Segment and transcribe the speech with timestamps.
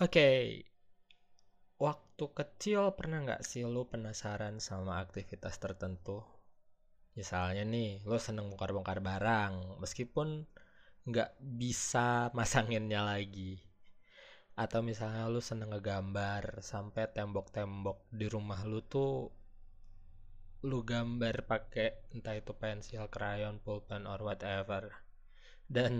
[0.00, 0.26] Oke,
[1.86, 6.18] waktu kecil pernah nggak sih lu penasaran sama aktivitas tertentu?
[7.18, 10.28] Misalnya nih, lu seneng bongkar-bongkar barang, meskipun
[11.10, 11.30] nggak
[11.62, 13.52] bisa masanginnya lagi.
[14.62, 19.12] Atau misalnya lu seneng ngegambar, sampai tembok-tembok di rumah lu tuh
[20.68, 24.82] lu gambar pakai entah itu pensil, krayon, pulpen, or whatever.
[25.76, 25.92] Dan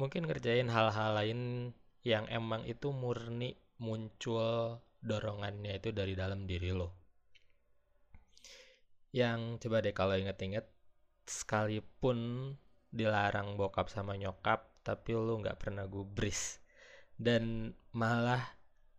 [0.00, 1.40] mungkin ngerjain hal-hal lain
[2.02, 6.88] yang emang itu murni muncul dorongannya itu dari dalam diri lo.
[9.12, 10.66] Yang coba deh kalau inget-inget,
[11.26, 12.50] sekalipun
[12.90, 16.58] dilarang bokap sama nyokap, tapi lo nggak pernah gubris
[17.20, 18.42] dan malah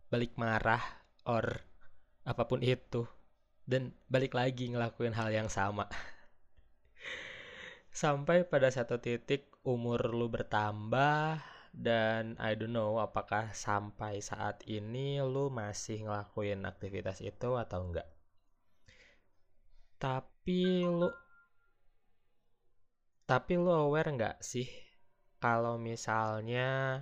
[0.08, 0.80] balik marah
[1.28, 1.44] or
[2.24, 3.04] apa pun itu
[3.68, 5.88] dan balik lagi ngelakuin hal yang sama.
[7.94, 15.18] Sampai pada satu titik umur lu bertambah dan I don't know apakah sampai saat ini
[15.18, 18.06] lu masih ngelakuin aktivitas itu atau enggak.
[19.98, 21.10] Tapi lu
[23.26, 24.68] tapi lu aware nggak sih
[25.42, 27.00] kalau misalnya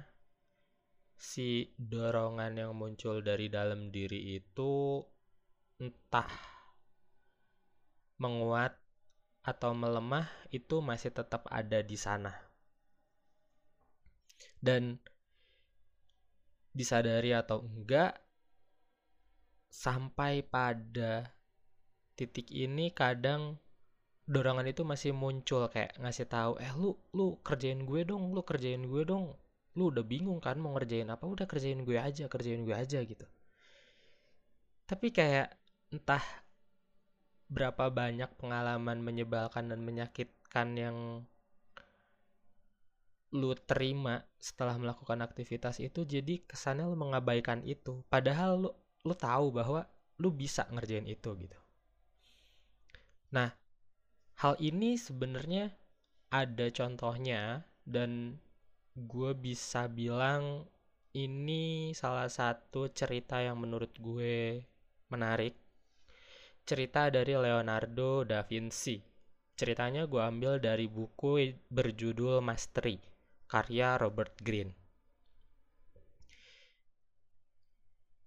[1.20, 4.98] si dorongan yang muncul dari dalam diri itu
[5.78, 6.31] entah
[8.19, 8.75] menguat
[9.43, 12.52] atau melemah itu masih tetap ada di sana.
[14.63, 15.03] Dan
[16.73, 18.17] disadari atau enggak
[19.69, 21.27] sampai pada
[22.17, 23.59] titik ini kadang
[24.29, 28.81] dorongan itu masih muncul kayak ngasih tahu eh lu lu kerjain gue dong lu kerjain
[28.87, 29.35] gue dong.
[29.77, 33.27] Lu udah bingung kan mau ngerjain apa udah kerjain gue aja kerjain gue aja gitu.
[34.87, 35.57] Tapi kayak
[35.93, 36.23] entah
[37.53, 40.97] berapa banyak pengalaman menyebalkan dan menyakitkan yang
[43.33, 48.05] lu terima setelah melakukan aktivitas itu jadi kesannya lu mengabaikan itu.
[48.12, 48.70] Padahal lu
[49.08, 49.88] lu tahu bahwa
[50.20, 51.59] lu bisa ngerjain itu gitu.
[53.32, 53.48] Nah
[54.44, 55.72] hal ini sebenarnya
[56.28, 58.37] ada contohnya dan
[58.92, 60.69] gue bisa bilang
[61.16, 64.60] ini salah satu cerita yang menurut gue
[65.09, 65.56] menarik.
[66.69, 69.00] Cerita dari Leonardo da Vinci.
[69.56, 73.12] Ceritanya gue ambil dari buku berjudul Mastery
[73.53, 74.73] karya Robert Greene.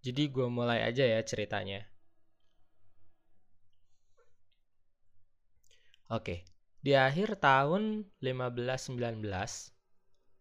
[0.06, 1.82] Jadi gue mulai aja ya ceritanya.
[6.14, 6.46] Oke,
[6.86, 9.26] di akhir tahun 1519,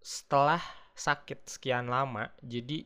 [0.05, 0.61] setelah
[0.93, 2.84] sakit sekian lama, jadi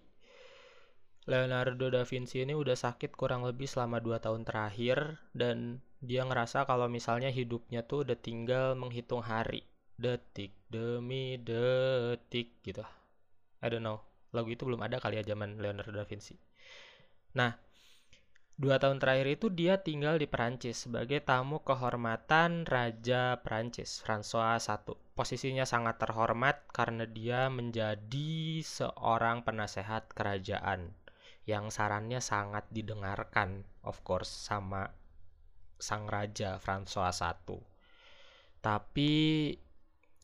[1.28, 6.64] Leonardo da Vinci ini udah sakit kurang lebih selama 2 tahun terakhir dan dia ngerasa
[6.64, 9.67] kalau misalnya hidupnya tuh udah tinggal menghitung hari
[9.98, 12.86] detik demi detik gitu.
[13.58, 13.98] I don't know.
[14.30, 16.38] Lagu itu belum ada kali ya zaman Leonardo da Vinci.
[17.34, 17.58] Nah
[18.58, 24.98] dua tahun terakhir itu dia tinggal di Perancis sebagai tamu kehormatan Raja Perancis François I
[25.14, 30.90] posisinya sangat terhormat karena dia menjadi seorang penasehat kerajaan
[31.46, 34.90] yang sarannya sangat didengarkan of course sama
[35.78, 37.62] sang raja François I
[38.58, 39.14] tapi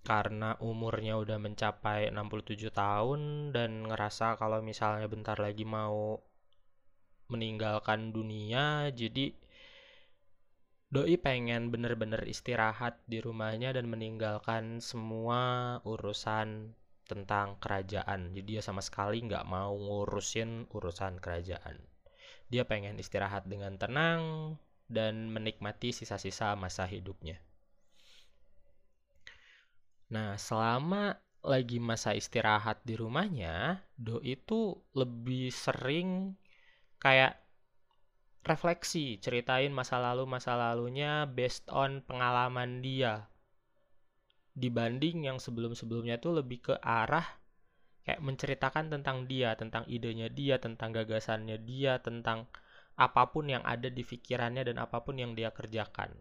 [0.04, 6.20] karena umurnya udah mencapai 67 tahun dan ngerasa kalau misalnya bentar lagi mau
[7.32, 9.32] meninggalkan dunia jadi
[10.92, 16.76] doi pengen bener-bener istirahat di rumahnya dan meninggalkan semua urusan
[17.08, 18.30] tentang kerajaan.
[18.30, 21.82] Jadi dia sama sekali nggak mau ngurusin urusan kerajaan.
[22.46, 24.54] Dia pengen istirahat dengan tenang
[24.86, 27.40] dan menikmati sisa-sisa masa hidupnya
[30.14, 36.38] Nah, selama lagi masa istirahat di rumahnya, Do itu lebih sering
[37.02, 37.34] kayak
[38.46, 43.26] refleksi, ceritain masa lalu masa lalunya based on pengalaman dia.
[44.54, 47.26] Dibanding yang sebelum-sebelumnya tuh lebih ke arah
[48.06, 52.46] kayak menceritakan tentang dia, tentang idenya dia, tentang gagasannya dia, tentang
[52.94, 56.14] apa pun yang ada di pikirannya dan apa pun yang dia kerjakan.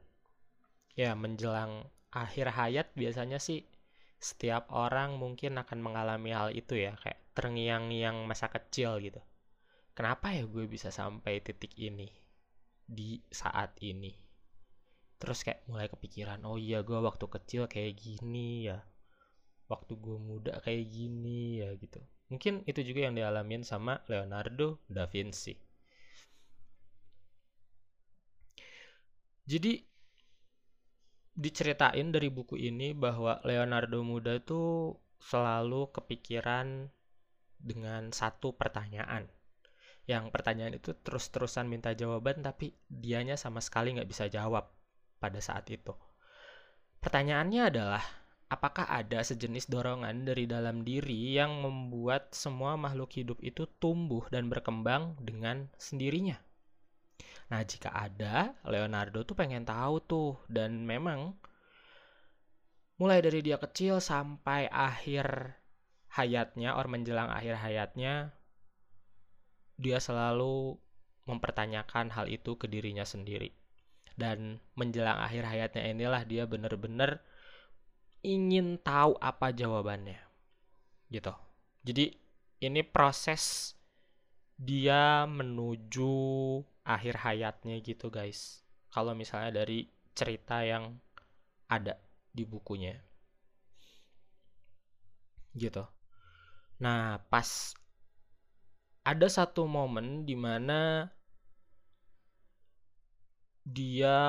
[0.98, 3.70] Ya, menjelang akhir hayat biasanya sih
[4.24, 9.20] setiap orang mungkin akan mengalami hal itu ya kayak terngiang-ngiang masa kecil gitu.
[9.92, 12.08] Kenapa ya gue bisa sampai titik ini
[12.88, 14.16] di saat ini?
[15.20, 18.80] Terus kayak mulai kepikiran oh iya gue waktu kecil kayak gini ya
[19.68, 22.00] waktu gue muda kayak gini ya gitu.
[22.32, 25.54] Mungkin itu juga yang dialamin sama Leonardo da Vinci.
[29.44, 29.84] Jadi
[31.34, 36.90] diceritain dari buku ini bahwa Leonardo muda tuh selalu kepikiran
[37.58, 39.26] dengan satu pertanyaan.
[40.04, 44.68] Yang pertanyaan itu terus-terusan minta jawaban tapi dianya sama sekali nggak bisa jawab
[45.18, 45.96] pada saat itu.
[47.00, 48.04] Pertanyaannya adalah,
[48.52, 54.52] apakah ada sejenis dorongan dari dalam diri yang membuat semua makhluk hidup itu tumbuh dan
[54.52, 56.40] berkembang dengan sendirinya?
[57.52, 60.32] Nah, jika ada, Leonardo tuh pengen tahu tuh.
[60.48, 61.36] Dan memang
[63.02, 65.58] mulai dari dia kecil sampai akhir
[66.14, 68.32] hayatnya or menjelang akhir hayatnya
[69.82, 70.78] dia selalu
[71.26, 73.52] mempertanyakan hal itu ke dirinya sendiri.
[74.14, 77.20] Dan menjelang akhir hayatnya inilah dia benar-benar
[78.24, 80.22] ingin tahu apa jawabannya
[81.12, 81.34] gitu.
[81.84, 82.16] Jadi
[82.64, 83.76] ini proses
[84.56, 86.16] dia menuju
[86.84, 88.64] akhir hayatnya gitu guys.
[88.92, 91.00] Kalau misalnya dari cerita yang
[91.68, 91.98] ada
[92.30, 92.94] di bukunya.
[95.56, 95.84] Gitu.
[96.84, 97.74] Nah, pas
[99.04, 101.12] ada satu momen di mana
[103.64, 104.20] dia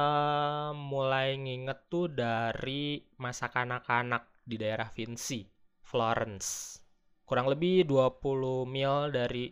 [0.71, 5.43] mulai nginget tuh dari masa kanak-kanak di daerah Vinci,
[5.83, 6.79] Florence.
[7.27, 9.51] Kurang lebih 20 mil dari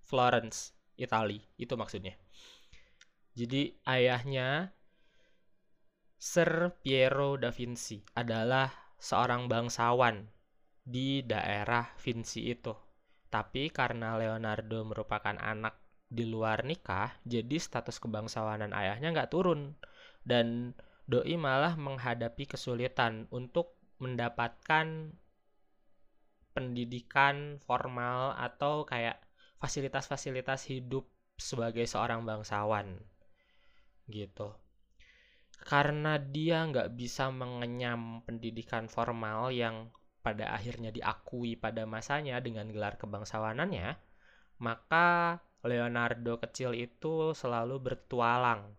[0.00, 1.40] Florence, Italia.
[1.56, 2.18] Itu maksudnya.
[3.38, 4.74] Jadi ayahnya
[6.18, 8.66] Sir Piero da Vinci adalah
[8.98, 10.26] seorang bangsawan
[10.82, 12.74] di daerah Vinci itu.
[13.30, 15.78] Tapi karena Leonardo merupakan anak
[16.08, 19.78] di luar nikah, jadi status kebangsawanan ayahnya nggak turun.
[20.26, 20.74] Dan
[21.08, 25.14] Doi malah menghadapi kesulitan untuk mendapatkan
[26.52, 29.22] pendidikan formal atau kayak
[29.58, 31.06] fasilitas-fasilitas hidup
[31.38, 32.98] sebagai seorang bangsawan
[34.08, 34.54] gitu
[35.62, 39.90] karena dia nggak bisa mengenyam pendidikan formal yang
[40.22, 43.96] pada akhirnya diakui pada masanya dengan gelar kebangsawanannya,
[44.60, 48.76] maka Leonardo kecil itu selalu bertualang.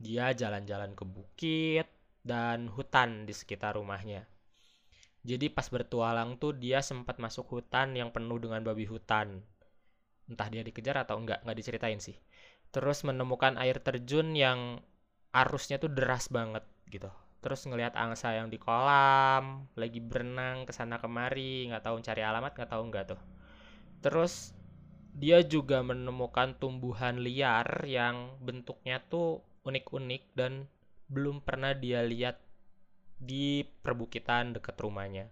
[0.00, 1.86] Dia jalan-jalan ke bukit
[2.24, 4.24] dan hutan di sekitar rumahnya.
[5.20, 9.44] Jadi pas bertualang tuh dia sempat masuk hutan yang penuh dengan babi hutan.
[10.30, 12.14] Entah dia dikejar atau enggak, nggak diceritain sih.
[12.70, 14.78] Terus menemukan air terjun yang
[15.34, 17.10] arusnya tuh deras banget gitu.
[17.42, 22.52] Terus ngelihat angsa yang di kolam lagi berenang ke sana kemari nggak tahu cari alamat
[22.54, 23.20] nggak tahu nggak tuh.
[24.06, 24.54] Terus
[25.10, 30.70] dia juga menemukan tumbuhan liar yang bentuknya tuh unik-unik dan
[31.10, 32.38] belum pernah dia lihat
[33.18, 35.26] di perbukitan dekat rumahnya.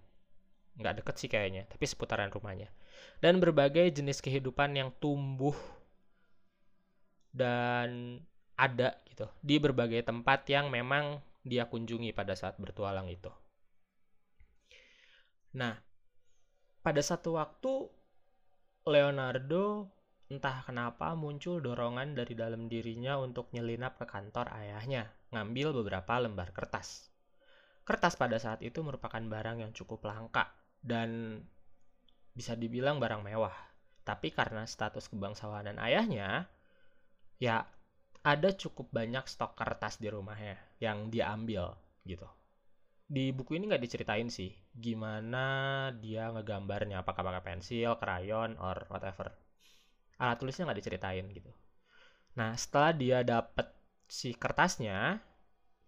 [0.74, 2.66] Nggak deket sih kayaknya tapi seputaran rumahnya
[3.18, 5.54] dan berbagai jenis kehidupan yang tumbuh
[7.34, 8.18] dan
[8.58, 13.30] ada gitu di berbagai tempat yang memang dia kunjungi pada saat bertualang itu.
[15.54, 15.78] Nah,
[16.82, 17.88] pada satu waktu
[18.84, 19.88] Leonardo
[20.28, 26.52] entah kenapa muncul dorongan dari dalam dirinya untuk nyelinap ke kantor ayahnya, ngambil beberapa lembar
[26.52, 27.08] kertas.
[27.88, 30.52] Kertas pada saat itu merupakan barang yang cukup langka
[30.84, 31.40] dan
[32.38, 33.54] bisa dibilang barang mewah.
[34.06, 36.46] Tapi karena status kebangsawanan ayahnya,
[37.42, 37.66] ya
[38.22, 41.74] ada cukup banyak stok kertas di rumahnya yang dia ambil
[42.06, 42.30] gitu.
[43.08, 49.34] Di buku ini nggak diceritain sih gimana dia ngegambarnya, apakah pakai pensil, krayon, or whatever.
[50.22, 51.50] Alat tulisnya nggak diceritain gitu.
[52.38, 53.66] Nah setelah dia dapet
[54.06, 55.18] si kertasnya,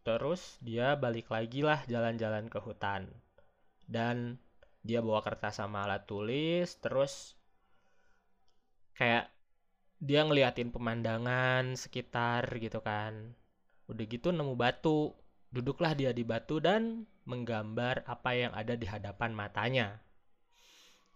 [0.02, 3.06] terus dia balik lagi lah jalan-jalan ke hutan.
[3.84, 4.40] Dan
[4.80, 7.36] dia bawa kertas sama alat tulis, terus
[8.96, 9.28] kayak
[10.00, 13.36] dia ngeliatin pemandangan sekitar gitu kan.
[13.88, 15.12] Udah gitu nemu batu.
[15.50, 20.00] Duduklah dia di batu dan menggambar apa yang ada di hadapan matanya.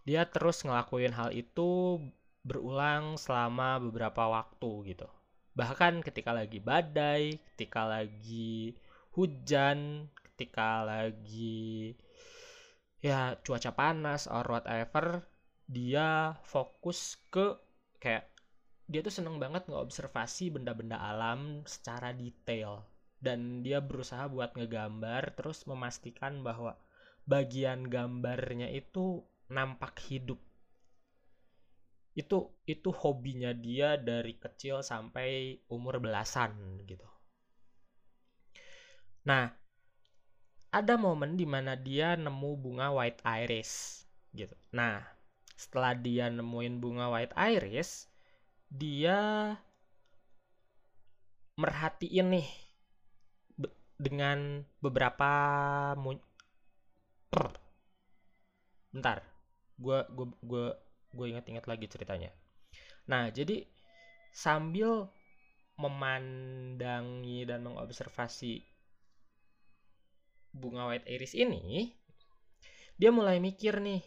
[0.05, 1.97] Dia terus ngelakuin hal itu
[2.45, 5.09] berulang selama beberapa waktu gitu.
[5.57, 8.77] Bahkan ketika lagi badai ketika lagi
[9.15, 11.95] hujan ketika lagi
[13.05, 15.21] ya cuaca panas or whatever
[15.69, 17.53] dia fokus ke
[18.01, 18.33] kayak
[18.85, 22.85] dia tuh seneng banget ngeobservasi benda-benda alam secara detail.
[23.17, 26.77] Dan dia berusaha buat ngegambar terus memastikan bahwa
[27.25, 30.37] bagian gambarnya itu nampak hidup.
[32.13, 37.09] Itu itu hobinya dia dari kecil sampai umur belasan gitu.
[39.25, 39.49] Nah
[40.75, 44.03] ada momen di mana dia nemu bunga white iris
[44.35, 44.51] gitu.
[44.75, 44.99] Nah
[45.55, 48.11] setelah dia nemuin bunga white iris
[48.67, 49.55] dia
[51.55, 52.47] merhatiin nih
[53.55, 55.31] be dengan beberapa
[58.91, 59.23] bentar
[59.79, 60.65] gue gue gue
[61.15, 62.35] gue ingat-ingat lagi ceritanya.
[63.07, 63.63] Nah jadi
[64.35, 65.07] sambil
[65.79, 68.74] memandangi dan mengobservasi
[70.55, 71.91] bunga white iris ini
[72.95, 74.03] dia mulai mikir nih.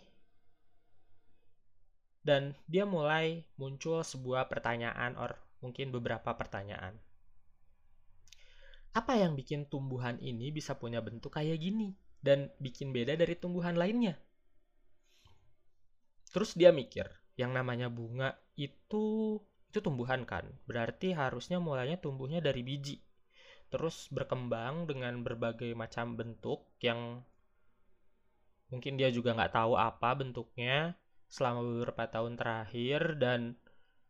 [2.25, 6.97] Dan dia mulai muncul sebuah pertanyaan or mungkin beberapa pertanyaan.
[8.97, 11.93] Apa yang bikin tumbuhan ini bisa punya bentuk kayak gini
[12.25, 14.17] dan bikin beda dari tumbuhan lainnya?
[16.33, 19.37] Terus dia mikir yang namanya bunga itu
[19.69, 20.49] itu tumbuhan kan?
[20.65, 23.08] Berarti harusnya mulainya tumbuhnya dari biji
[23.69, 27.21] terus berkembang dengan berbagai macam bentuk yang
[28.73, 30.97] mungkin dia juga nggak tahu apa bentuknya
[31.29, 33.57] selama beberapa tahun terakhir dan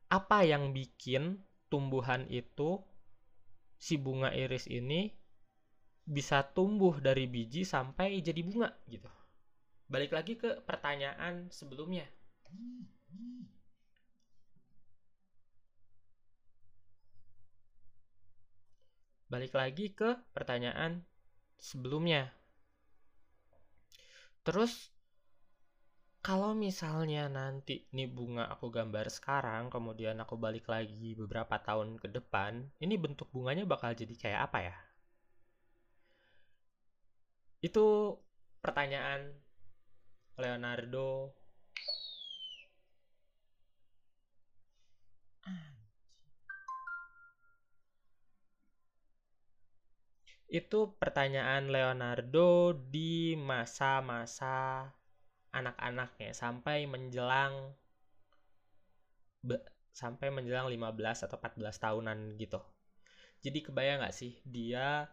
[0.09, 2.81] apa yang bikin tumbuhan itu
[3.79, 5.13] si bunga iris ini
[6.09, 9.07] bisa tumbuh dari biji sampai jadi bunga gitu.
[9.93, 12.09] Balik lagi ke pertanyaan sebelumnya.
[19.29, 21.05] Balik lagi ke pertanyaan
[21.61, 22.33] sebelumnya.
[24.43, 24.89] Terus
[26.25, 32.09] kalau misalnya nanti nih bunga aku gambar sekarang, kemudian aku balik lagi beberapa tahun ke
[32.11, 34.77] depan, ini bentuk bunganya bakal jadi kayak apa ya?
[37.61, 38.17] Itu
[38.65, 39.35] pertanyaan
[40.39, 41.33] Leonardo
[50.49, 54.89] itu pertanyaan Leonardo di masa-masa
[55.53, 57.77] anak-anaknya sampai menjelang
[59.45, 59.61] be,
[59.93, 62.61] sampai menjelang 15 atau 14 tahunan gitu.
[63.45, 65.09] Jadi kebayang gak sih dia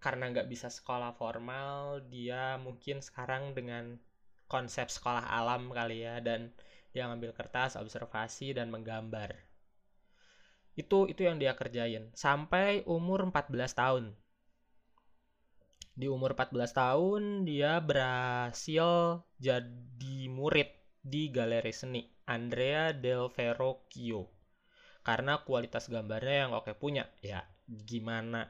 [0.00, 4.00] karena nggak bisa sekolah formal, dia mungkin sekarang dengan
[4.48, 6.48] konsep sekolah alam kali ya dan
[6.90, 9.49] dia ngambil kertas, observasi dan menggambar
[10.80, 12.08] itu itu yang dia kerjain.
[12.16, 14.04] Sampai umur 14 tahun.
[15.92, 24.28] Di umur 14 tahun dia berhasil jadi murid di galeri seni Andrea del Verrocchio
[25.00, 27.04] karena kualitas gambarnya yang oke punya.
[27.20, 28.48] Ya gimana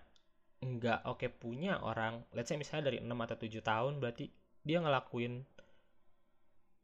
[0.60, 4.28] nggak oke punya orang let's say misalnya dari 6 atau 7 tahun berarti
[4.60, 5.40] dia ngelakuin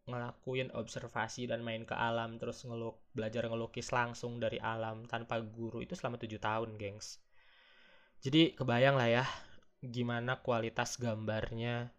[0.07, 5.83] ngelakuin observasi dan main ke alam terus ngeluk belajar ngelukis langsung dari alam tanpa guru
[5.83, 7.19] itu selama tujuh tahun gengs.
[8.23, 9.25] Jadi kebayang lah ya
[9.83, 11.91] gimana kualitas gambarnya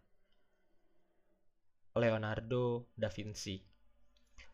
[2.00, 3.60] Leonardo da Vinci.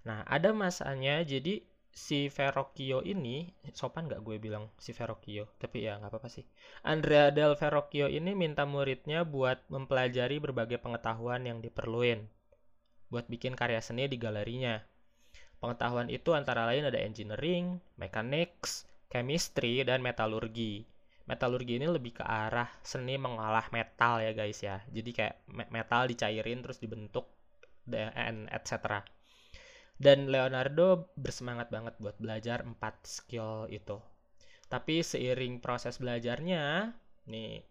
[0.02, 1.62] Nah ada masanya jadi
[1.94, 5.46] si Verrocchio ini sopan gak gue bilang si Verrocchio?
[5.62, 6.42] Tapi ya nggak apa-apa sih.
[6.82, 12.26] Andrea del Verrocchio ini minta muridnya buat mempelajari berbagai pengetahuan yang diperluin
[13.14, 14.82] buat bikin karya seni di galerinya.
[15.62, 20.82] Pengetahuan itu antara lain ada engineering, mechanics, chemistry, dan metalurgi.
[21.30, 24.82] Metalurgi ini lebih ke arah seni mengolah metal ya guys ya.
[24.90, 27.30] Jadi kayak metal dicairin terus dibentuk
[27.86, 29.06] dan etc.
[29.94, 34.02] Dan Leonardo bersemangat banget buat belajar empat skill itu.
[34.66, 36.90] Tapi seiring proses belajarnya,
[37.30, 37.62] nih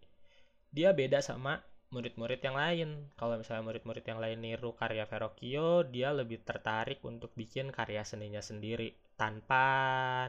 [0.72, 1.60] dia beda sama
[1.94, 2.88] murid-murid yang lain.
[3.14, 8.42] Kalau misalnya murid-murid yang lain niru karya Verrocchio, dia lebih tertarik untuk bikin karya seninya
[8.42, 9.62] sendiri tanpa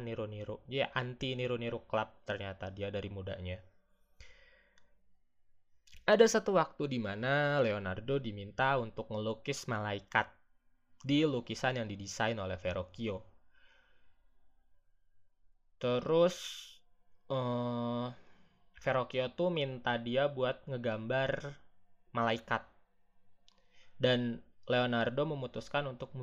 [0.05, 0.61] niru-niru.
[0.69, 3.57] Dia anti niru-niru klub ternyata dia dari mudanya.
[6.05, 10.29] Ada satu waktu di mana Leonardo diminta untuk melukis malaikat
[11.01, 13.25] di lukisan yang didesain oleh Verrocchio.
[15.81, 16.37] Terus
[17.33, 18.13] uh,
[18.85, 21.57] Verrocchio tuh minta dia buat ngegambar
[22.13, 22.61] malaikat.
[23.97, 26.13] Dan Leonardo memutuskan untuk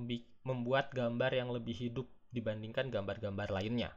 [0.47, 3.90] membuat gambar yang lebih hidup dibandingkan gambar-gambar lainnya.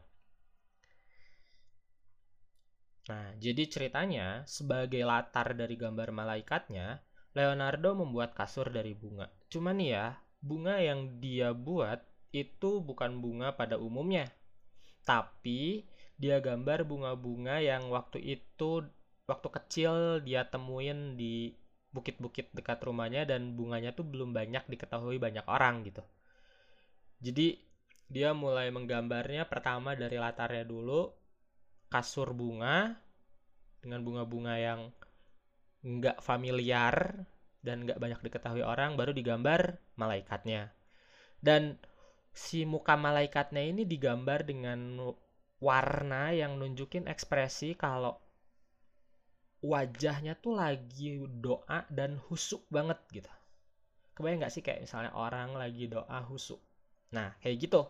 [3.06, 7.06] Nah, jadi ceritanya sebagai latar dari gambar malaikatnya,
[7.38, 9.30] Leonardo membuat kasur dari bunga.
[9.46, 12.02] Cuman ya, bunga yang dia buat
[12.34, 14.26] itu bukan bunga pada umumnya.
[15.06, 18.88] Tapi dia gambar bunga-bunga yang waktu itu
[19.28, 21.52] waktu kecil dia temuin di
[21.92, 26.04] bukit-bukit dekat rumahnya dan bunganya tuh belum banyak diketahui banyak orang gitu.
[27.24, 27.58] Jadi
[28.06, 31.10] dia mulai menggambarnya pertama dari latarnya dulu
[31.90, 32.94] kasur bunga
[33.82, 34.82] dengan bunga-bunga yang
[35.86, 37.26] nggak familiar
[37.66, 40.74] dan nggak banyak diketahui orang baru digambar malaikatnya
[41.42, 41.78] dan
[42.34, 44.98] si muka malaikatnya ini digambar dengan
[45.66, 48.14] warna yang nunjukin ekspresi kalau
[49.66, 53.32] wajahnya tuh lagi doa dan husuk banget gitu.
[54.16, 56.56] kebayang nggak sih kayak misalnya orang lagi doa husu
[57.10, 57.82] nah kayak gitu.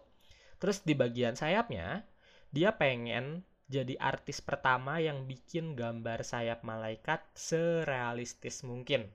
[0.61, 2.07] Terus di bagian sayapnya
[2.55, 9.09] dia pengen jadi artis pertama yang bikin gambar sayap malaikat serealistis mungkin.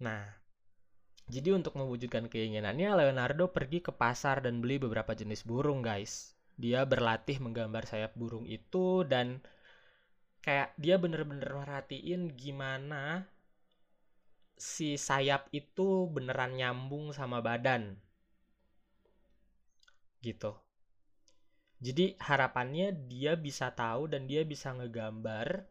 [0.00, 0.43] Nah
[1.24, 6.36] jadi untuk mewujudkan keinginannya Leonardo pergi ke pasar dan beli beberapa jenis burung guys.
[6.60, 9.40] Dia berlatih menggambar sayap burung itu dan
[10.44, 13.24] kayak dia bener-bener merhatiin gimana
[14.60, 17.96] si sayap itu beneran nyambung sama badan.
[20.20, 20.52] Gitu.
[21.80, 25.64] Jadi harapannya dia bisa tahu dan dia bisa ngegambar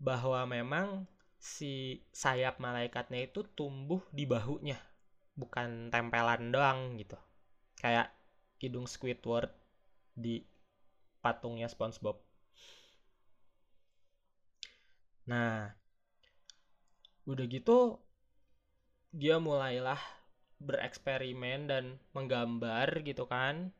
[0.00, 1.04] bahwa memang
[1.38, 4.78] si sayap malaikatnya itu tumbuh di bahunya
[5.38, 7.14] bukan tempelan doang gitu
[7.78, 8.10] kayak
[8.58, 9.54] hidung Squidward
[10.18, 10.42] di
[11.22, 12.18] patungnya SpongeBob
[15.30, 15.70] nah
[17.28, 18.02] udah gitu
[19.14, 20.00] dia mulailah
[20.58, 23.70] bereksperimen dan menggambar gitu kan.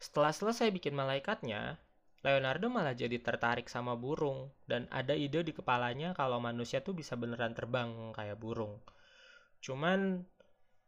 [0.00, 1.76] Setelah selesai bikin malaikatnya,
[2.20, 7.16] Leonardo malah jadi tertarik sama burung dan ada ide di kepalanya kalau manusia tuh bisa
[7.16, 8.76] beneran terbang kayak burung.
[9.64, 10.20] Cuman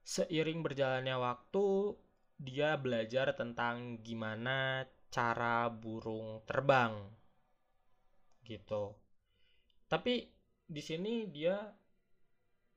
[0.04, 1.96] seiring berjalannya waktu,
[2.36, 7.00] dia belajar tentang gimana cara burung terbang.
[8.44, 8.92] Gitu.
[9.88, 10.28] Tapi
[10.68, 11.56] di sini dia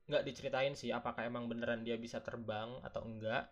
[0.05, 3.49] nggak diceritain sih apakah emang beneran dia bisa terbang atau enggak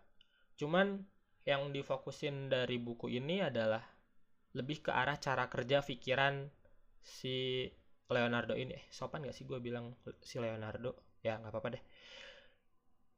[0.54, 1.02] cuman
[1.42, 3.82] yang difokusin dari buku ini adalah
[4.54, 6.46] lebih ke arah cara kerja pikiran
[7.02, 7.68] si
[8.08, 8.78] Leonardo ini.
[8.78, 9.92] Eh sopan gak sih gue bilang
[10.22, 10.94] si Leonardo?
[11.20, 11.82] Ya nggak apa-apa deh.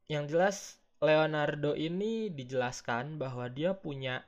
[0.09, 0.57] Yang jelas
[1.05, 4.25] Leonardo ini dijelaskan bahwa dia punya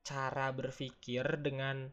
[0.00, 1.92] cara berpikir dengan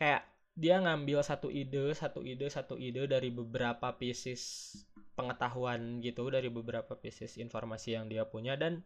[0.00, 4.72] kayak dia ngambil satu ide, satu ide, satu ide dari beberapa pieces
[5.12, 8.84] pengetahuan gitu, dari beberapa pieces informasi yang dia punya dan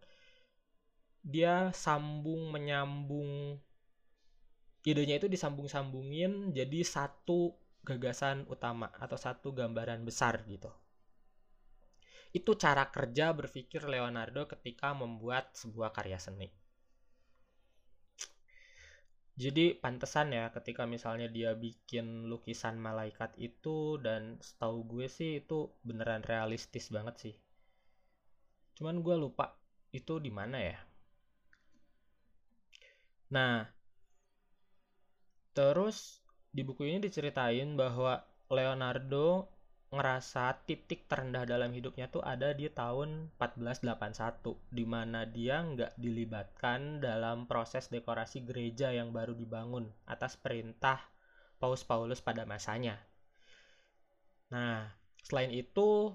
[1.26, 3.58] dia sambung menyambung
[4.86, 10.70] idenya itu disambung-sambungin jadi satu gagasan utama atau satu gambaran besar gitu.
[12.30, 16.46] Itu cara kerja berpikir Leonardo ketika membuat sebuah karya seni.
[19.36, 25.68] Jadi pantesan ya ketika misalnya dia bikin lukisan malaikat itu dan setahu gue sih itu
[25.84, 27.34] beneran realistis banget sih.
[28.80, 29.52] Cuman gue lupa
[29.92, 30.78] itu di mana ya.
[33.28, 33.75] Nah,
[35.56, 36.20] terus
[36.52, 38.20] di buku ini diceritain bahwa
[38.52, 39.48] Leonardo
[39.86, 47.00] ngerasa titik terendah dalam hidupnya tuh ada di tahun 1481 di mana dia nggak dilibatkan
[47.00, 51.00] dalam proses dekorasi gereja yang baru dibangun atas perintah
[51.56, 53.00] Paus Paulus pada masanya.
[54.52, 54.92] Nah,
[55.24, 56.12] selain itu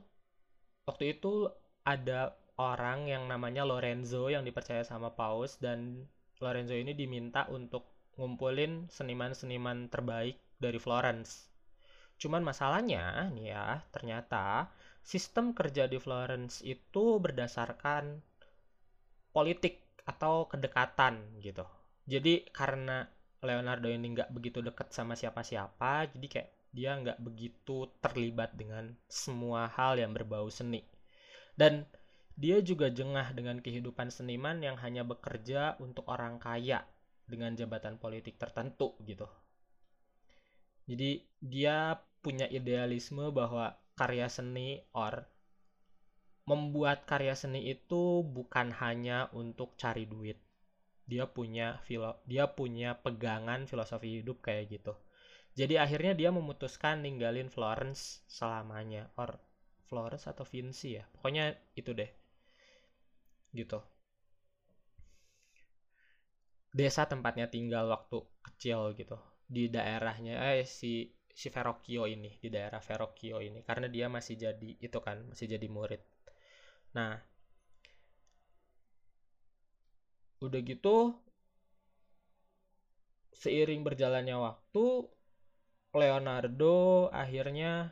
[0.86, 1.50] waktu itu
[1.82, 6.06] ada orang yang namanya Lorenzo yang dipercaya sama Paus dan
[6.38, 11.52] Lorenzo ini diminta untuk ngumpulin seniman-seniman terbaik dari Florence
[12.22, 14.70] Cuman masalahnya nih ya, ternyata
[15.02, 18.22] sistem kerja di Florence itu berdasarkan
[19.34, 21.66] politik atau kedekatan gitu.
[22.06, 23.10] Jadi karena
[23.42, 29.66] Leonardo ini nggak begitu dekat sama siapa-siapa, jadi kayak dia nggak begitu terlibat dengan semua
[29.74, 30.86] hal yang berbau seni.
[31.58, 31.90] Dan
[32.38, 36.86] dia juga jengah dengan kehidupan seniman yang hanya bekerja untuk orang kaya
[37.32, 39.28] dengan jabatan politik tertentu gitu.
[40.90, 41.12] Jadi
[41.54, 41.78] dia
[42.24, 43.66] punya idealisme bahwa
[44.00, 44.70] karya seni
[45.04, 45.14] or
[46.50, 48.04] membuat karya seni itu
[48.36, 50.38] bukan hanya untuk cari duit.
[51.12, 54.94] Dia punya filo dia punya pegangan filosofi hidup kayak gitu.
[55.60, 59.32] Jadi akhirnya dia memutuskan ninggalin Florence selamanya or
[59.90, 61.04] Florence atau Vinci ya.
[61.14, 61.46] Pokoknya
[61.80, 62.12] itu deh.
[63.54, 63.80] Gitu.
[66.72, 69.20] Desa tempatnya tinggal waktu kecil gitu
[69.52, 74.70] di daerahnya eh si si Verrocchio ini di daerah Verrocchio ini karena dia masih jadi
[74.80, 76.00] itu kan masih jadi murid
[76.96, 77.20] nah
[80.42, 81.16] udah gitu
[83.36, 84.86] seiring berjalannya waktu
[85.92, 87.92] Leonardo akhirnya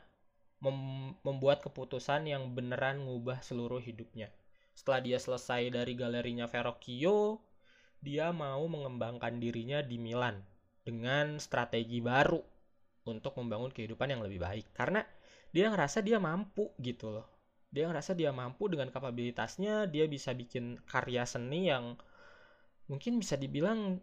[0.63, 0.79] mem
[1.27, 4.31] membuat keputusan yang beneran ngubah seluruh hidupnya.
[4.75, 7.39] Setelah dia selesai dari galerinya Verrocchio,
[7.99, 10.39] dia mau mengembangkan dirinya di Milan
[10.83, 12.39] dengan strategi baru
[13.07, 15.03] untuk membangun kehidupan yang lebih baik karena
[15.49, 17.27] dia ngerasa dia mampu gitu loh
[17.69, 21.97] dia ngerasa dia mampu dengan kapabilitasnya dia bisa bikin karya seni yang
[22.89, 24.01] mungkin bisa dibilang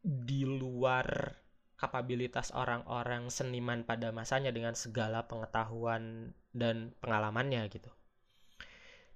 [0.00, 1.34] di luar
[1.74, 7.88] kapabilitas orang-orang seniman pada masanya dengan segala pengetahuan dan pengalamannya gitu.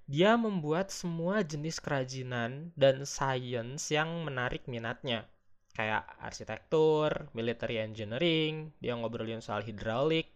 [0.05, 5.25] Dia membuat semua jenis kerajinan dan sains yang menarik minatnya.
[5.73, 10.29] Kayak arsitektur, military engineering, dia ngobrolin soal hidraulik,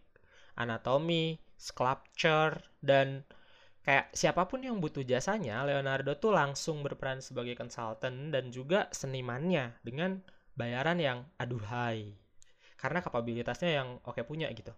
[0.58, 3.24] anatomi, sculpture, dan
[3.86, 9.80] kayak siapa pun yang butuh jasanya, Leonardo tuh langsung berperan sebagai konsultan dan juga senimannya
[9.80, 10.20] dengan
[10.60, 12.12] bayaran yang aduhai
[12.80, 14.72] karena kapabilitasnya yang oke punya gitu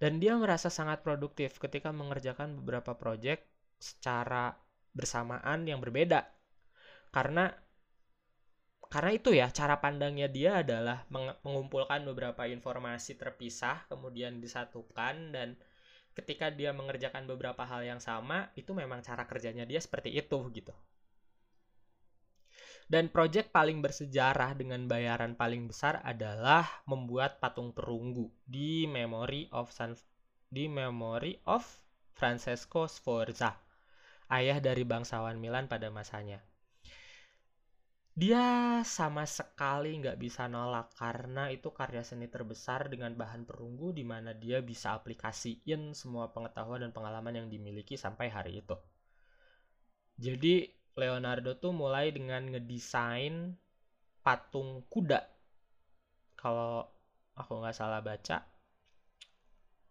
[0.00, 3.44] dan dia merasa sangat produktif ketika mengerjakan beberapa proyek
[3.78, 4.54] secara
[4.92, 6.26] bersamaan yang berbeda.
[7.14, 7.48] Karena
[8.88, 11.04] karena itu ya cara pandangnya dia adalah
[11.44, 15.60] mengumpulkan beberapa informasi terpisah kemudian disatukan dan
[16.16, 20.72] ketika dia mengerjakan beberapa hal yang sama itu memang cara kerjanya dia seperti itu gitu.
[22.88, 29.68] Dan proyek paling bersejarah dengan bayaran paling besar adalah membuat patung perunggu di Memory of
[29.68, 29.92] San
[30.48, 31.68] di Memory of
[32.16, 33.52] Francesco Sforza,
[34.28, 36.40] ayah dari bangsawan Milan pada masanya.
[38.18, 44.02] Dia sama sekali nggak bisa nolak karena itu karya seni terbesar dengan bahan perunggu di
[44.02, 48.74] mana dia bisa aplikasiin semua pengetahuan dan pengalaman yang dimiliki sampai hari itu.
[50.18, 50.66] Jadi
[50.98, 53.54] Leonardo tuh mulai dengan ngedesain
[54.18, 55.22] patung kuda.
[56.34, 56.90] Kalau
[57.38, 58.42] aku nggak salah baca,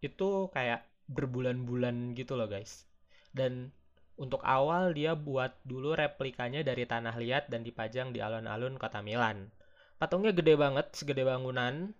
[0.04, 2.84] itu kayak berbulan-bulan gitu loh guys.
[3.32, 3.72] Dan
[4.18, 9.48] untuk awal dia buat dulu replikanya dari tanah liat dan dipajang di alun-alun kota Milan.
[9.98, 11.94] Patungnya gede banget, segede bangunan,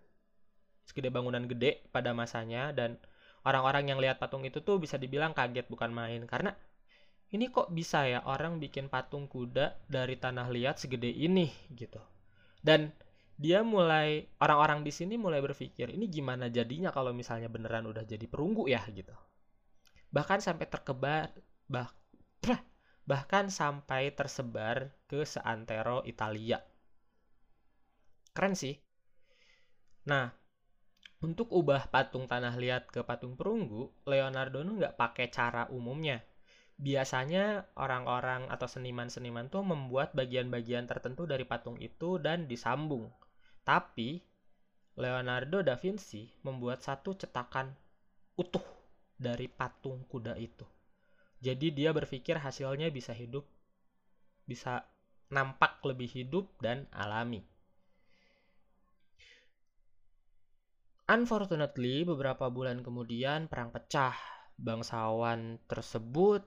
[0.83, 2.99] segede bangunan gede pada masanya dan
[3.47, 6.27] orang-orang yang lihat patung itu tuh bisa dibilang kaget bukan main.
[6.27, 6.55] Karena
[7.31, 11.47] ini kok bisa ya orang bikin patung kuda dari tanah liat segede ini?
[11.71, 12.01] Gitu.
[12.59, 12.91] Dan
[13.39, 18.27] dia mulai orang-orang di sini mulai berpikir ini gimana jadinya kalau misalnya beneran udah jadi
[18.27, 18.83] perunggu ya?
[18.91, 19.15] Gitu.
[20.11, 21.31] Bahkan sampai terkebar
[21.69, 21.93] bah,
[23.09, 26.61] bahkan sampai tersebar ke seantero Italia
[28.37, 28.77] keren sih
[30.05, 30.29] nah
[31.25, 36.21] untuk ubah patung tanah liat ke patung perunggu Leonardo nggak pakai cara umumnya
[36.79, 43.11] biasanya orang-orang atau seniman-seniman tuh membuat bagian-bagian tertentu dari patung itu dan disambung.
[43.67, 44.23] Tapi
[44.95, 47.75] Leonardo da Vinci membuat satu cetakan
[48.39, 48.63] utuh
[49.19, 50.78] dari patung kuda itu.
[51.39, 53.47] Jadi dia berpikir hasilnya bisa hidup,
[54.43, 54.83] bisa
[55.31, 57.45] nampak lebih hidup dan alami.
[61.09, 64.17] Unfortunately, beberapa bulan kemudian perang pecah.
[64.59, 66.43] Bangsawan tersebut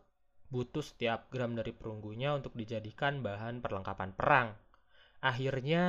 [0.51, 4.51] butuh setiap gram dari perunggunya untuk dijadikan bahan perlengkapan perang.
[5.23, 5.86] Akhirnya,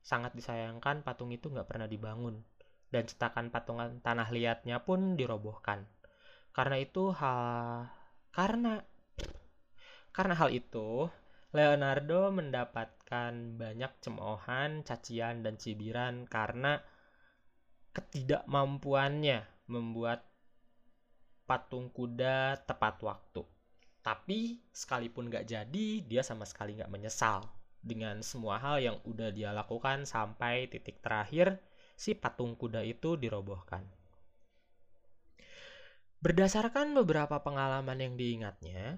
[0.00, 2.40] sangat disayangkan patung itu nggak pernah dibangun,
[2.88, 5.84] dan cetakan patungan tanah liatnya pun dirobohkan.
[6.56, 7.92] Karena itu hal
[8.34, 8.82] karena
[10.14, 11.10] karena hal itu,
[11.54, 16.78] Leonardo mendapatkan banyak cemoohan, cacian, dan cibiran karena
[17.94, 20.26] ketidakmampuannya membuat
[21.46, 23.42] patung kuda tepat waktu.
[24.02, 27.42] Tapi sekalipun gak jadi, dia sama sekali gak menyesal
[27.82, 31.58] dengan semua hal yang udah dia lakukan sampai titik terakhir
[31.94, 34.03] si patung kuda itu dirobohkan.
[36.24, 38.96] Berdasarkan beberapa pengalaman yang diingatnya,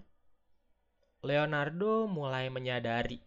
[1.26, 3.18] Leonardo mulai menyadari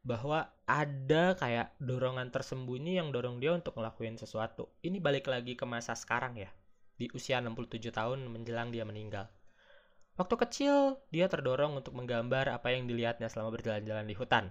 [0.00, 4.72] bahwa ada kayak dorongan tersembunyi yang dorong dia untuk ngelakuin sesuatu.
[4.80, 6.48] Ini balik lagi ke masa sekarang ya,
[6.96, 9.28] di usia 67 tahun menjelang dia meninggal.
[10.16, 14.48] Waktu kecil, dia terdorong untuk menggambar apa yang dilihatnya selama berjalan-jalan di hutan.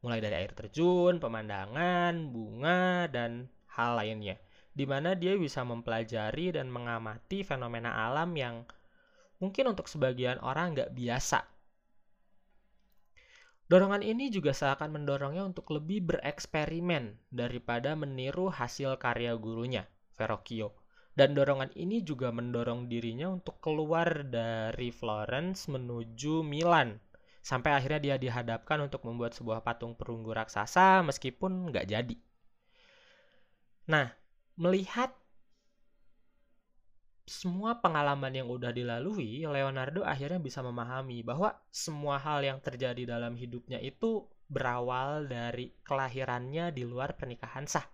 [0.00, 4.40] Mulai dari air terjun, pemandangan, bunga, dan hal lainnya.
[4.80, 8.64] Di mana dia bisa mempelajari dan mengamati fenomena alam yang
[9.36, 11.44] mungkin untuk sebagian orang nggak biasa.
[13.68, 19.84] Dorongan ini juga seakan mendorongnya untuk lebih bereksperimen daripada meniru hasil karya gurunya,
[20.16, 20.72] Verrocchio.
[21.12, 26.96] Dan dorongan ini juga mendorong dirinya untuk keluar dari Florence menuju Milan.
[27.44, 32.16] Sampai akhirnya dia dihadapkan untuk membuat sebuah patung perunggu raksasa meskipun nggak jadi.
[33.86, 34.19] Nah,
[34.56, 35.12] melihat
[37.26, 43.38] semua pengalaman yang udah dilalui, Leonardo akhirnya bisa memahami bahwa semua hal yang terjadi dalam
[43.38, 47.86] hidupnya itu berawal dari kelahirannya di luar pernikahan sah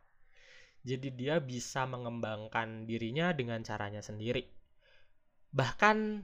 [0.86, 4.46] jadi dia bisa mengembangkan dirinya dengan caranya sendiri.
[5.50, 6.22] Bahkan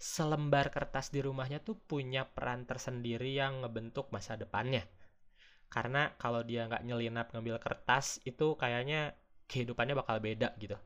[0.00, 4.88] selembar kertas di rumahnya tuh punya peran tersendiri yang ngebentuk masa depannya.
[5.68, 9.12] karena kalau dia nggak nyelinap ngambil kertas itu kayaknya
[9.50, 10.76] kehidupannya bakal beda gitu.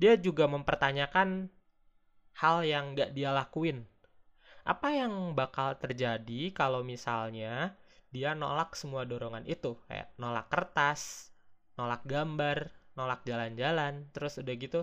[0.00, 1.46] Dia juga mempertanyakan
[2.40, 3.84] hal yang nggak dia lakuin.
[4.66, 7.76] Apa yang bakal terjadi kalau misalnya
[8.14, 9.76] dia nolak semua dorongan itu?
[9.86, 11.32] Kayak nolak kertas
[11.76, 14.80] nolak gambar nolak jalan-jalan terus udah gitu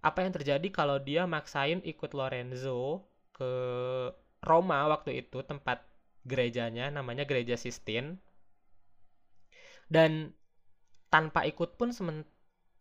[0.00, 3.04] apa yang terjadi kalau dia maksain ikut Lorenzo
[3.36, 3.52] ke
[4.40, 5.84] Roma waktu itu tempat
[6.24, 8.16] gerejanya namanya gereja Sistine?
[9.90, 10.32] Dan
[11.10, 12.22] tanpa ikut pun semen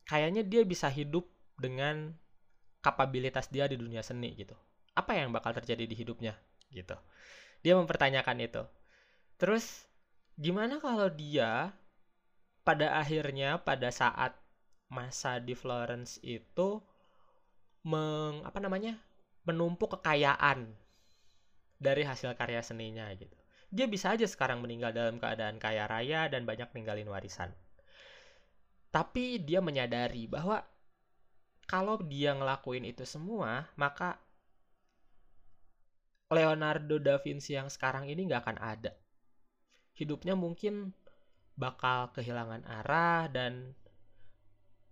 [0.05, 1.25] kayaknya dia bisa hidup
[1.57, 2.13] dengan
[2.79, 4.55] kapabilitas dia di dunia seni gitu.
[4.95, 6.37] Apa yang bakal terjadi di hidupnya
[6.71, 6.95] gitu.
[7.65, 8.63] Dia mempertanyakan itu.
[9.41, 9.85] Terus
[10.39, 11.75] gimana kalau dia
[12.63, 14.37] pada akhirnya pada saat
[14.89, 16.81] masa di Florence itu
[17.85, 18.97] meng apa namanya
[19.45, 20.69] menumpuk kekayaan
[21.79, 23.35] dari hasil karya seninya gitu.
[23.69, 27.53] Dia bisa aja sekarang meninggal dalam keadaan kaya raya dan banyak ninggalin warisan.
[28.89, 30.65] Tapi dia menyadari bahwa
[31.69, 34.17] kalau dia ngelakuin itu semua, maka
[36.29, 38.93] Leonardo da Vinci yang sekarang ini nggak akan ada.
[39.93, 40.93] Hidupnya mungkin
[41.57, 43.77] bakal kehilangan arah dan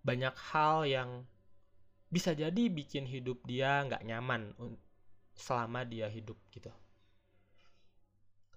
[0.06, 1.10] banyak hal yang
[2.08, 4.54] bisa jadi bikin hidup dia nggak nyaman
[5.38, 6.74] selama dia hidup gitu.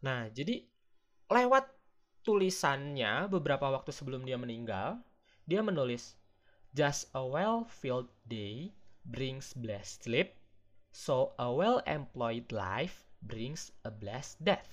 [0.01, 0.65] Nah, jadi
[1.29, 1.69] lewat
[2.25, 5.01] tulisannya beberapa waktu sebelum dia meninggal,
[5.51, 6.15] dia menulis,
[6.71, 8.71] Just a well-filled day
[9.03, 10.39] brings blessed sleep,
[10.95, 14.71] so a well-employed life brings a blessed death.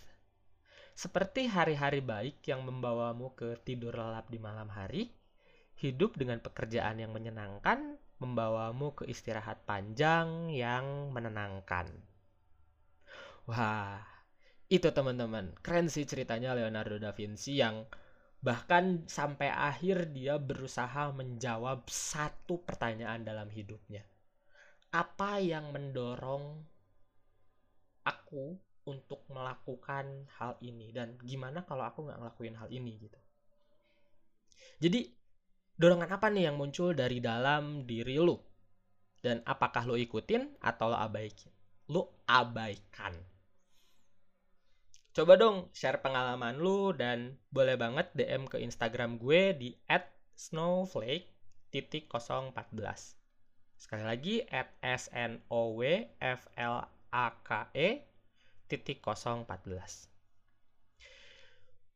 [0.93, 5.09] Seperti hari-hari baik yang membawamu ke tidur lelap di malam hari,
[5.81, 11.89] hidup dengan pekerjaan yang menyenangkan membawamu ke istirahat panjang yang menenangkan.
[13.49, 14.05] Wah,
[14.69, 17.89] itu teman-teman keren sih ceritanya Leonardo da Vinci yang
[18.41, 24.05] bahkan sampai akhir dia berusaha menjawab satu pertanyaan dalam hidupnya.
[24.93, 26.63] Apa yang mendorong
[28.07, 28.55] aku
[28.87, 30.93] untuk melakukan hal ini?
[30.95, 33.19] Dan gimana kalau aku nggak ngelakuin hal ini gitu?
[34.77, 35.09] Jadi
[35.75, 38.37] dorongan apa nih yang muncul dari dalam diri lu?
[39.17, 41.51] Dan apakah lo ikutin atau lo abaikan
[41.87, 43.15] lo abaikan
[45.17, 49.73] Coba dong share pengalaman lu dan boleh banget DM ke Instagram gue di
[50.37, 51.25] @snowflake
[51.73, 52.53] titik 014.
[53.81, 58.05] Sekali lagi at s n o w f l a k e
[58.69, 60.05] titik 014.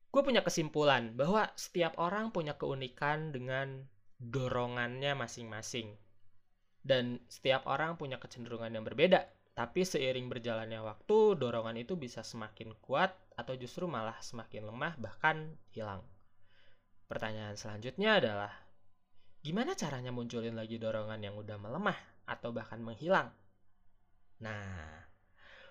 [0.10, 3.86] Gue punya kesimpulan bahwa setiap orang punya keunikan dengan
[4.18, 5.94] dorongannya masing-masing.
[6.82, 9.30] Dan setiap orang punya kecenderungan yang berbeda
[9.62, 15.54] tapi seiring berjalannya waktu, dorongan itu bisa semakin kuat atau justru malah semakin lemah bahkan
[15.70, 16.02] hilang.
[17.06, 18.50] Pertanyaan selanjutnya adalah,
[19.46, 21.94] gimana caranya munculin lagi dorongan yang udah melemah
[22.26, 23.30] atau bahkan menghilang?
[24.42, 25.06] Nah,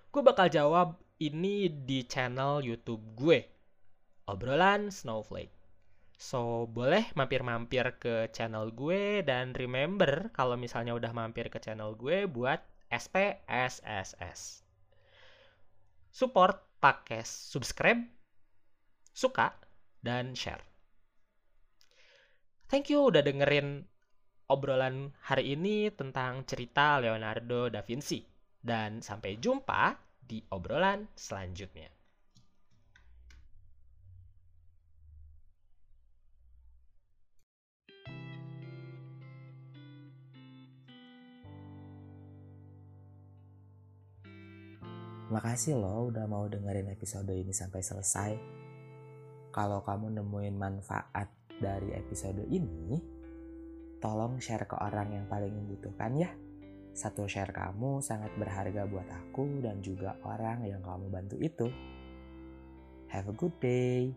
[0.06, 3.42] gue bakal jawab ini di channel YouTube gue,
[4.30, 5.50] obrolan Snowflake.
[6.14, 12.30] So, boleh mampir-mampir ke channel gue dan remember kalau misalnya udah mampir ke channel gue
[12.30, 14.66] buat SPSSS.
[16.10, 18.02] Support pakai subscribe,
[19.14, 19.54] suka,
[20.02, 20.60] dan share.
[22.66, 23.86] Thank you udah dengerin
[24.50, 28.26] obrolan hari ini tentang cerita Leonardo da Vinci.
[28.60, 31.99] Dan sampai jumpa di obrolan selanjutnya.
[45.30, 48.32] Makasih loh udah mau dengerin episode ini sampai selesai.
[49.54, 52.98] Kalau kamu nemuin manfaat dari episode ini,
[54.02, 56.34] tolong share ke orang yang paling membutuhkan ya.
[56.90, 61.70] Satu share kamu sangat berharga buat aku dan juga orang yang kamu bantu itu.
[63.14, 64.10] Have a good day.